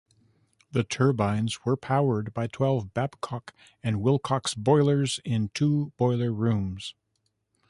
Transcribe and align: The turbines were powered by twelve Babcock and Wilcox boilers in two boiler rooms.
The 0.71 0.83
turbines 0.83 1.63
were 1.63 1.77
powered 1.77 2.33
by 2.33 2.47
twelve 2.47 2.91
Babcock 2.91 3.53
and 3.83 4.01
Wilcox 4.01 4.55
boilers 4.55 5.19
in 5.23 5.49
two 5.49 5.93
boiler 5.95 6.33
rooms. 6.33 6.95